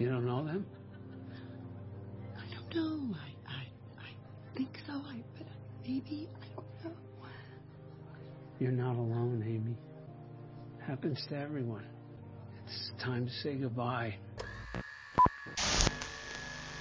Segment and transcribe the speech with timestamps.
[0.00, 0.64] You don't know them?
[2.34, 3.14] I don't know.
[3.14, 3.66] I, I,
[4.00, 4.94] I think so.
[4.94, 5.46] I, but
[5.86, 6.96] maybe I don't know.
[8.58, 9.76] You're not alone, Amy.
[10.78, 11.84] Happens to everyone.
[12.66, 14.14] It's time to say goodbye.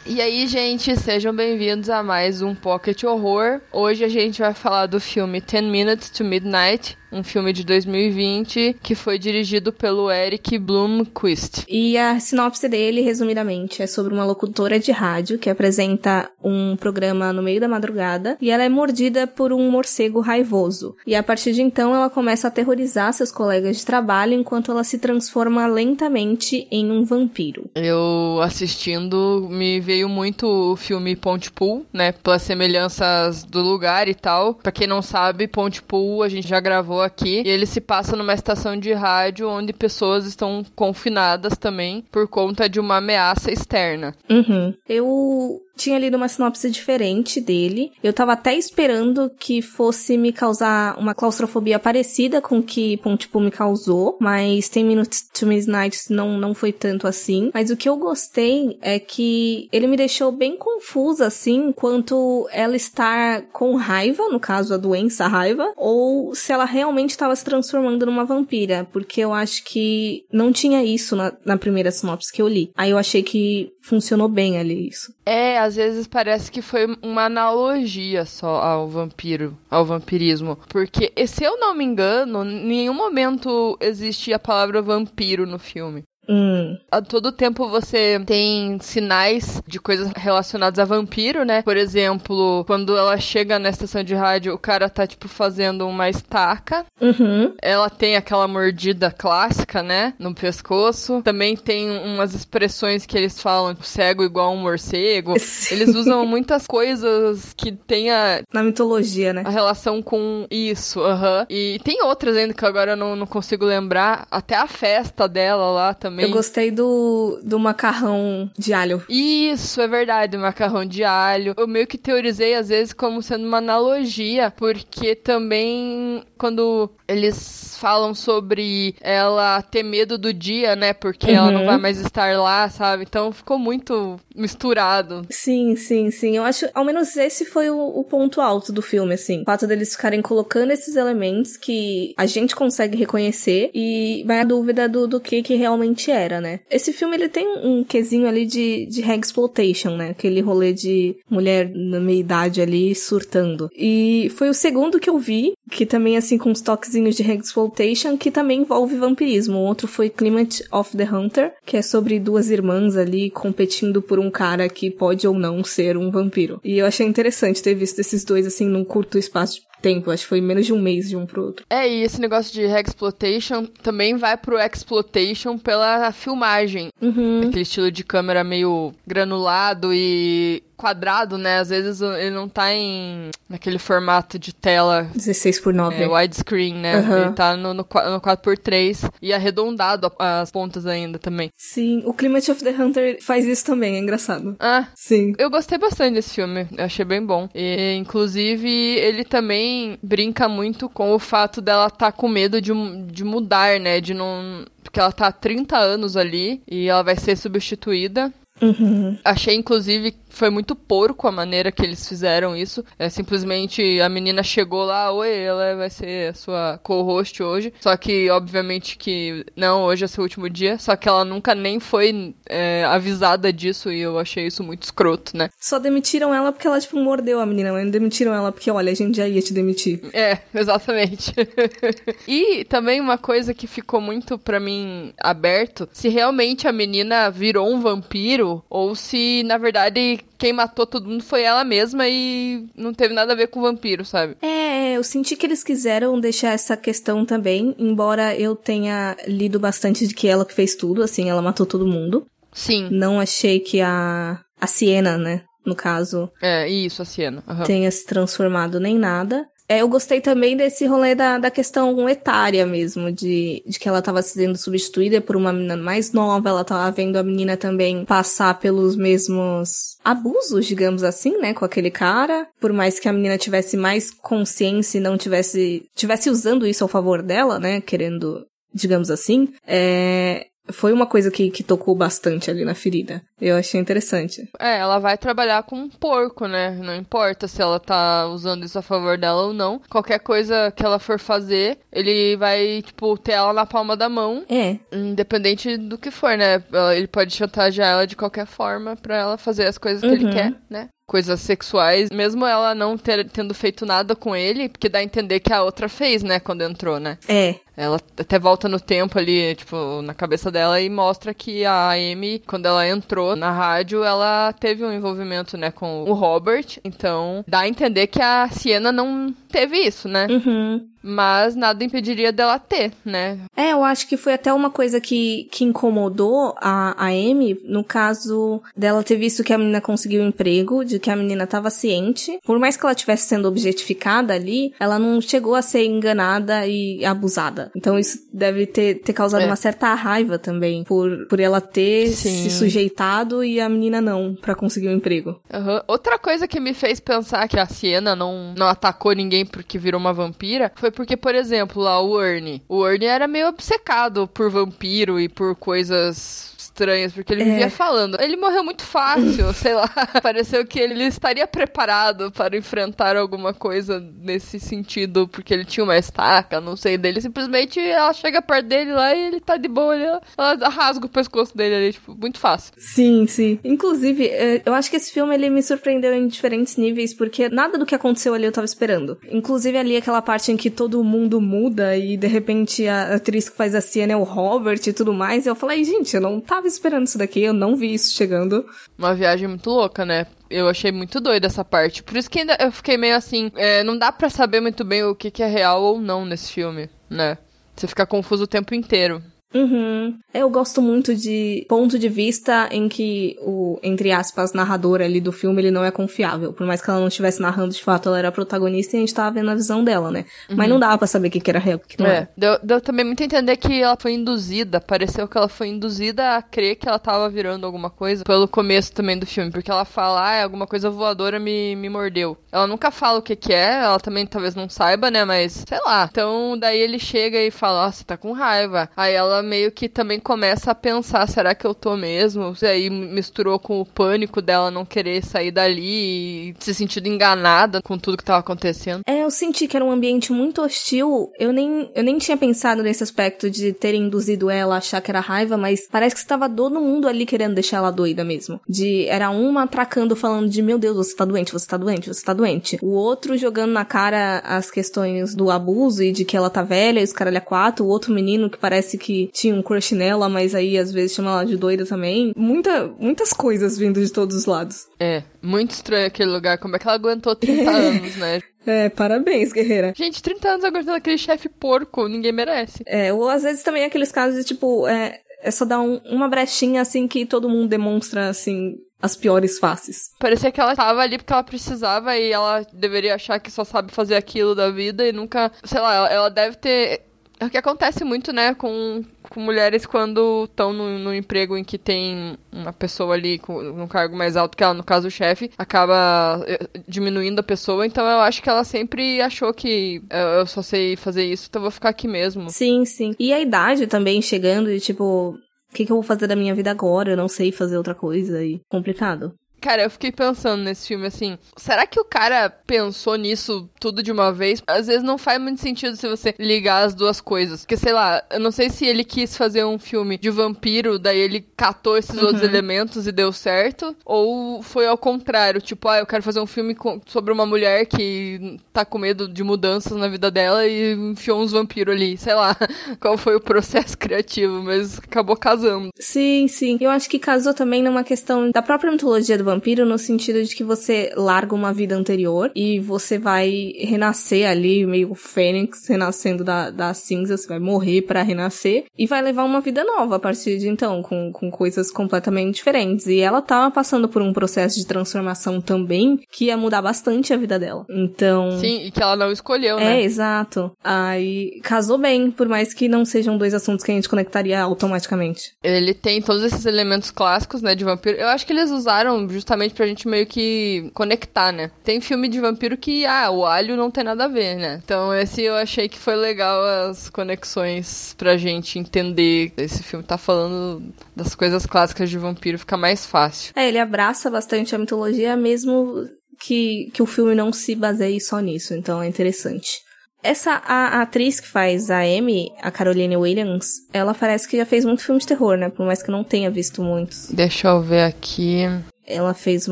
[0.05, 3.61] E aí, gente, sejam bem-vindos a mais um Pocket Horror.
[3.73, 8.77] Hoje a gente vai falar do filme 10 Minutes to Midnight, um filme de 2020
[8.81, 11.65] que foi dirigido pelo Eric Blomquist.
[11.67, 17.33] E a sinopse dele, resumidamente, é sobre uma locutora de rádio que apresenta um programa
[17.33, 20.95] no meio da madrugada e ela é mordida por um morcego raivoso.
[21.05, 24.83] E a partir de então ela começa a aterrorizar seus colegas de trabalho enquanto ela
[24.83, 27.69] se transforma lentamente em um vampiro.
[27.75, 34.55] Eu assistindo me veio muito o filme Pontypool, né, pelas semelhanças do lugar e tal.
[34.55, 38.33] Para quem não sabe, Pontypool a gente já gravou aqui e ele se passa numa
[38.33, 44.15] estação de rádio onde pessoas estão confinadas também por conta de uma ameaça externa.
[44.29, 44.73] Uhum.
[44.87, 47.91] Eu tinha lido uma sinopse diferente dele.
[48.03, 53.51] Eu tava até esperando que fosse me causar uma claustrofobia parecida com que Pontypool me
[53.51, 57.49] causou, mas Ten Minutes to Midnight não, não foi tanto assim.
[57.53, 62.75] Mas o que eu gostei é que ele me deixou bem confusa, assim, quanto ela
[62.75, 67.45] estar com raiva, no caso a doença, a raiva, ou se ela realmente estava se
[67.45, 72.41] transformando numa vampira, porque eu acho que não tinha isso na, na primeira sinopse que
[72.41, 72.71] eu li.
[72.75, 75.13] Aí eu achei que funcionou bem ali isso.
[75.25, 80.57] É, às vezes parece que foi uma analogia só ao vampiro, ao vampirismo.
[80.67, 86.03] Porque, se eu não me engano, em nenhum momento existe a palavra vampiro no filme.
[86.29, 86.77] Hum.
[86.91, 91.63] A todo tempo você tem sinais de coisas relacionadas a vampiro, né?
[91.63, 96.07] Por exemplo, quando ela chega na estação de rádio, o cara tá, tipo, fazendo uma
[96.07, 96.85] estaca.
[97.01, 97.55] Uhum.
[97.61, 100.13] Ela tem aquela mordida clássica, né?
[100.19, 101.21] No pescoço.
[101.23, 105.39] Também tem umas expressões que eles falam, tipo, cego igual um morcego.
[105.39, 105.75] Sim.
[105.75, 109.43] Eles usam muitas coisas que tenha Na mitologia, né?
[109.45, 111.47] a relação com isso, aham.
[111.49, 114.27] E tem outras ainda que agora eu não, não consigo lembrar.
[114.29, 116.18] Até a festa dela lá também.
[116.23, 119.01] Eu gostei do, do macarrão de alho.
[119.09, 121.53] Isso, é verdade, o macarrão de alho.
[121.57, 128.13] Eu meio que teorizei às vezes como sendo uma analogia, porque também quando eles falam
[128.13, 130.93] sobre ela ter medo do dia, né?
[130.93, 131.65] Porque ela não Uhum.
[131.65, 133.03] vai mais estar lá, sabe?
[133.07, 135.25] Então ficou muito misturado.
[135.29, 136.35] Sim, sim, sim.
[136.37, 139.41] Eu acho, ao menos esse foi o, o ponto alto do filme, assim.
[139.41, 144.43] O fato deles ficarem colocando esses elementos que a gente consegue reconhecer e vai a
[144.43, 146.59] dúvida do, do que que realmente era, né?
[146.69, 150.09] Esse filme, ele tem um quesinho ali de, de exploitation, né?
[150.11, 153.69] Aquele rolê de mulher na meia-idade ali surtando.
[153.75, 158.17] E foi o segundo que eu vi, que também, assim, com uns toquezinhos de exploitation,
[158.17, 159.57] que também envolve vampirismo.
[159.57, 164.19] O outro foi Climate of the Hunter, que é sobre duas irmãs ali competindo por
[164.19, 166.59] um cara que pode ou não ser um vampiro.
[166.63, 170.11] E eu achei interessante ter visto esses dois, assim, num curto espaço de tempo.
[170.11, 171.65] Acho que foi menos de um mês de um pro outro.
[171.69, 176.89] É, e esse negócio de exploitation também vai pro exploitation pela filmagem.
[177.01, 177.41] Uhum.
[177.47, 181.59] Aquele estilo de câmera meio granulado e quadrado, né?
[181.59, 186.01] Às vezes ele não tá em naquele formato de tela 16 por 9.
[186.03, 186.95] é, widescreen, né?
[186.95, 187.21] Aham.
[187.25, 191.49] Ele tá no, no, qua- no 4x3 e arredondado as pontas ainda também.
[191.57, 194.55] Sim, o Climate of the Hunter faz isso também, é engraçado.
[194.57, 195.33] Ah, Sim.
[195.37, 197.49] eu gostei bastante desse filme, eu achei bem bom.
[197.53, 199.68] E, inclusive, ele também
[200.01, 202.71] brinca muito com o fato dela estar com medo de,
[203.11, 203.99] de mudar, né?
[203.99, 204.65] De não.
[204.83, 208.33] Porque ela tá há 30 anos ali e ela vai ser substituída.
[208.61, 209.17] Uhum.
[209.23, 212.83] Achei, inclusive, foi muito porco a maneira que eles fizeram isso.
[212.97, 217.73] É simplesmente a menina chegou lá, oi, ela vai ser a sua co-host hoje.
[217.79, 220.77] Só que, obviamente, que não, hoje é seu último dia.
[220.77, 225.35] Só que ela nunca nem foi é, avisada disso e eu achei isso muito escroto,
[225.35, 225.49] né?
[225.59, 228.91] Só demitiram ela porque ela, tipo, mordeu a menina, mas não demitiram ela porque, olha,
[228.91, 230.01] a gente já ia te demitir.
[230.13, 231.33] É, exatamente.
[232.27, 237.67] e também uma coisa que ficou muito pra mim aberto, se realmente a menina virou
[237.67, 242.93] um vampiro ou se na verdade quem matou todo mundo foi ela mesma e não
[242.93, 244.35] teve nada a ver com o vampiro, sabe?
[244.41, 250.07] É, eu senti que eles quiseram deixar essa questão também, embora eu tenha lido bastante
[250.07, 252.25] de que ela que fez tudo, assim, ela matou todo mundo.
[252.51, 252.89] Sim.
[252.91, 257.43] Não achei que a, a Siena, né, no caso, É, isso, a cena.
[257.47, 257.63] Aham.
[257.63, 259.45] tenha se transformado nem nada.
[259.71, 264.01] É, eu gostei também desse rolê da, da questão etária mesmo, de, de que ela
[264.01, 268.57] tava sendo substituída por uma menina mais nova, ela tava vendo a menina também passar
[268.59, 272.47] pelos mesmos abusos, digamos assim, né, com aquele cara.
[272.59, 276.87] Por mais que a menina tivesse mais consciência e não tivesse, tivesse usando isso ao
[276.87, 282.63] favor dela, né, querendo, digamos assim, é, foi uma coisa que, que tocou bastante ali
[282.65, 283.21] na ferida.
[283.41, 284.47] Eu achei interessante.
[284.59, 286.71] É, ela vai trabalhar com um porco, né?
[286.71, 289.81] Não importa se ela tá usando isso a favor dela ou não.
[289.89, 294.43] Qualquer coisa que ela for fazer, ele vai, tipo, ter ela na palma da mão.
[294.49, 294.77] É.
[294.91, 296.63] Independente do que for, né?
[296.95, 300.13] Ele pode chantagear ela de qualquer forma pra ela fazer as coisas que Uhum.
[300.13, 300.87] ele quer, né?
[301.07, 305.39] Coisas sexuais, mesmo ela não ter, tendo feito nada com ele, porque dá a entender
[305.39, 307.17] que a outra fez, né, quando entrou, né?
[307.27, 307.55] É.
[307.79, 312.43] Ela até volta no tempo ali, tipo, na cabeça dela e mostra que a Amy,
[312.45, 316.65] quando ela entrou na rádio, ela teve um envolvimento, né, com o Robert.
[316.83, 320.27] Então, dá a entender que a Sienna não teve isso, né?
[320.29, 320.87] Uhum.
[321.01, 323.39] Mas nada impediria dela ter, né?
[323.55, 327.85] É, eu acho que foi até uma coisa que, que incomodou a, a Amy, no
[327.85, 331.69] caso dela ter visto que a menina conseguiu um emprego, de que a menina estava
[331.69, 332.37] ciente.
[332.45, 337.03] Por mais que ela estivesse sendo objetificada ali, ela não chegou a ser enganada e
[337.05, 337.71] abusada.
[337.75, 339.45] Então isso deve ter, ter causado É.
[339.45, 342.43] uma certa raiva também, por, por ela ter Sim.
[342.43, 345.39] se sujeitado e a menina não, pra conseguir um emprego.
[345.51, 345.81] Aham.
[345.87, 349.99] Outra coisa que me fez pensar que a Sienna não, não atacou ninguém porque virou
[349.99, 352.61] uma vampira foi porque, por exemplo, lá o Ernie.
[352.67, 357.45] O Ernie era meio obcecado por vampiro e por coisas estranhas, porque ele É.
[357.45, 358.17] vivia falando.
[358.21, 359.89] Ele morreu muito fácil, sei lá.
[360.21, 365.97] Pareceu que ele estaria preparado para enfrentar alguma coisa nesse sentido, porque ele tinha uma
[365.97, 367.21] estaca, não sei, dele.
[367.21, 370.05] Simplesmente ela chega perto dele lá e ele tá de boa, ele,
[370.37, 372.73] ela rasga o pescoço dele ali, tipo, muito fácil.
[372.77, 373.59] Sim, sim.
[373.63, 377.77] Inclusive, é, eu acho que esse filme ele me surpreendeu em diferentes níveis, porque nada
[377.77, 379.17] do que aconteceu ali eu tava esperando.
[379.29, 383.55] Inclusive ali aquela parte em que todo mundo muda e de repente a atriz que
[383.57, 385.45] faz a Sienna é o Robert e tudo mais.
[385.45, 388.65] E eu falei, gente, eu não tava esperando isso daqui, eu não vi isso chegando.
[388.97, 390.27] Uma viagem muito louca, né?
[390.49, 392.01] Eu achei muito doida essa parte.
[392.01, 393.51] Por isso que ainda eu fiquei meio assim.
[393.55, 396.51] é, não dá pra saber muito bem o que, que é real ou não nesse
[396.51, 397.37] filme, né?
[397.75, 399.21] Você fica confuso o tempo inteiro.
[399.53, 400.17] Uhum.
[400.33, 405.31] Eu gosto muito de ponto de vista em que o, entre aspas, narrador ali do
[405.31, 406.53] filme, ele não é confiável.
[406.53, 408.99] Por mais que ela não estivesse narrando, de fato, ela era a protagonista e a
[409.01, 410.25] gente tava vendo a visão dela, né?
[410.49, 412.15] Mas não dava pra saber o que, que era real o que, que não É,
[412.17, 412.29] era.
[412.37, 414.79] deu, deu também muito a entender que ela foi induzida.
[414.79, 418.91] Pareceu que ela foi induzida a crer que ela tava virando alguma coisa pelo começo
[418.93, 419.51] também do filme.
[419.51, 422.37] Porque ela fala, ah, alguma coisa voadora me, me mordeu.
[422.51, 425.25] Ela nunca fala o que que é, ela também talvez não saiba, né?
[425.25, 426.07] Mas, sei lá.
[426.11, 428.89] Então, daí ele chega e fala, você tá com raiva.
[428.95, 432.53] Aí ela meio que também começa a pensar, será que eu tô mesmo?
[432.61, 437.81] E aí misturou com o pânico dela não querer sair dali e se sentindo enganada
[437.81, 439.01] com tudo que tava acontecendo.
[439.07, 441.31] É, eu senti que era um ambiente muito hostil.
[441.39, 445.11] Eu nem, eu nem tinha pensado nesse aspecto de ter induzido ela a achar que
[445.11, 448.59] era raiva, mas parece que estava todo mundo ali querendo deixar ela doida mesmo.
[448.67, 452.23] De era uma atracando falando de meu Deus, você tá doente, você tá doente, você
[452.23, 452.77] tá doente.
[452.81, 456.99] O outro jogando na cara as questões do abuso e de que ela tá velha,
[456.99, 460.27] e os caralho a quatro, o outro menino que parece que tinha um crush nela,
[460.29, 462.33] mas aí às vezes chama ela de doida também.
[462.35, 464.87] Muita, muitas coisas vindo de todos os lados.
[464.99, 466.57] É, muito estranho aquele lugar.
[466.57, 468.39] Como é que ela aguentou 30 anos, né?
[468.65, 469.93] É, parabéns, guerreira.
[469.95, 472.83] Gente, 30 anos aguentando aquele chefe porco, ninguém merece.
[472.85, 476.27] É, ou às vezes também aqueles casos de tipo, é, é só dar um- uma
[476.27, 480.09] brechinha assim que todo mundo demonstra assim as piores faces.
[480.19, 483.93] Parecia que ela tava ali porque ela precisava e ela deveria achar que só sabe
[483.93, 485.49] fazer aquilo da vida e nunca.
[485.63, 487.01] Sei lá, ela, ela deve ter.
[487.39, 491.77] É o que acontece muito, né, com, com mulheres quando estão no, emprego em que
[491.77, 495.49] tem uma pessoa ali com um cargo mais alto que ela, no caso o chefe,
[495.57, 497.85] acaba eh, diminuindo a pessoa.
[497.85, 500.01] Então eu acho que ela sempre achou que
[500.39, 502.49] eu só sei fazer isso, então eu vou ficar aqui mesmo.
[502.49, 503.15] Sim, sim.
[503.17, 505.37] E a idade também chegando de tipo,
[505.71, 507.11] o que, que eu vou fazer da minha vida agora?
[507.11, 509.33] Eu não sei fazer outra coisa e complicado.
[509.61, 514.11] Cara, eu fiquei pensando nesse filme assim, será que o cara pensou nisso tudo de
[514.11, 514.61] uma vez?
[514.67, 517.61] Às vezes não faz muito sentido se você ligar as duas coisas.
[517.61, 521.19] Porque, sei lá, eu não sei se ele quis fazer um filme de vampiro, daí
[521.19, 526.05] ele catou esses outros elementos e deu certo, ou foi ao contrário, tipo, ah, eu
[526.05, 530.07] quero fazer um filme com- sobre uma mulher que tá com medo de mudanças na
[530.07, 532.55] vida dela e enfiou uns vampiros ali, sei lá
[532.99, 535.89] qual foi o processo criativo, mas acabou casando.
[535.99, 536.77] Sim, sim.
[536.79, 540.55] Eu acho que casou também numa questão da própria mitologia do vampiro, no sentido de
[540.55, 546.69] que você larga uma vida anterior e você vai renascer ali, meio fênix, renascendo da,
[546.69, 550.57] da cinza, você vai morrer pra renascer e vai levar uma vida nova a partir
[550.57, 553.07] de então, com, com coisas completamente diferentes.
[553.07, 557.37] E ela tava passando por um processo de transformação também que ia mudar bastante a
[557.37, 557.85] vida dela.
[557.89, 558.59] Então.
[558.59, 560.03] Sim, e que ela não escolheu, É, né?
[560.03, 560.71] exato.
[560.83, 565.53] Aí casou bem, por mais que não sejam dois assuntos que a gente conectaria automaticamente.
[565.63, 568.17] Ele tem todos esses elementos clássicos, né, de vampiro.
[568.17, 571.71] Eu acho que eles usaram justamente pra gente meio que conectar, né?
[571.83, 574.81] Tem filme de vampiro que, ah, o alho não tem nada a ver, né?
[574.83, 579.51] Então esse eu achei que foi legal as conexões pra gente entender.
[579.57, 583.53] Esse filme tá falando das coisas clássicas de vampiro, fica mais fácil.
[583.55, 586.07] É, ele abraça bastante a mitologia, mesmo
[586.39, 589.81] que, que o filme não se baseie só nisso, então é interessante.
[590.21, 594.65] Essa a, a, atriz que faz a Amy, a Caroline Williams, ela parece que já
[594.65, 595.69] fez muito filme de terror, né?
[595.69, 597.29] Por mais que eu não tenha visto muitos.
[597.31, 598.63] Deixa eu ver aqui.
[599.09, 599.71] Ela fez o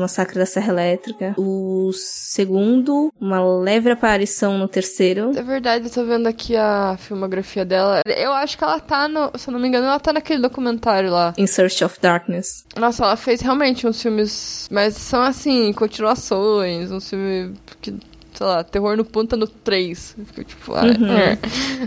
[0.00, 1.34] Massacre da Serra Elétrica.
[1.38, 5.30] O segundo, uma leve aparição no terceiro.
[5.36, 8.02] É verdade, eu tô vendo aqui a filmografia dela.
[8.04, 9.30] Eu acho que ela tá no.
[9.38, 11.32] Se eu não me engano, ela tá naquele documentário lá.
[11.38, 12.64] In Search of Darkness.
[12.76, 14.68] Nossa, ela fez realmente uns filmes.
[14.70, 16.90] Mas são assim, continuações.
[16.90, 17.94] Um filme que
[18.34, 20.16] sei lá, Terror no Pântano 3.
[20.26, 21.12] Fico tipo, ah, uhum.
[21.12, 21.38] é.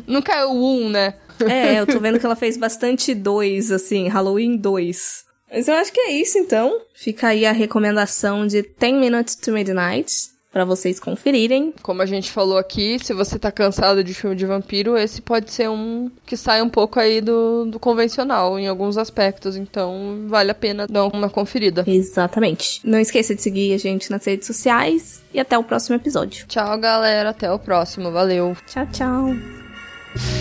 [0.05, 1.13] Não caiu o 1, né?
[1.49, 5.30] É, eu tô vendo que ela fez bastante 2, assim, Halloween 2.
[5.51, 6.81] Mas eu acho que é isso então.
[6.93, 11.73] Fica aí a recomendação de 10 Minutes to Midnight para vocês conferirem.
[11.81, 15.51] Como a gente falou aqui, se você tá cansado de filme de vampiro, esse pode
[15.51, 20.51] ser um que sai um pouco aí do, do convencional em alguns aspectos, então vale
[20.51, 21.83] a pena dar uma conferida.
[21.87, 22.81] Exatamente.
[22.83, 26.45] Não esqueça de seguir a gente nas redes sociais e até o próximo episódio.
[26.47, 28.11] Tchau, galera, até o próximo.
[28.11, 28.55] Valeu.
[28.67, 30.40] Tchau, tchau.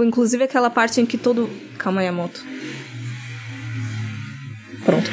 [0.00, 1.50] Tipo, inclusive aquela parte em que todo.
[1.76, 2.42] Calma aí, a moto.
[4.84, 5.10] Pronto.